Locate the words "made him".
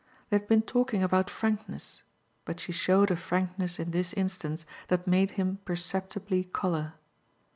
5.05-5.59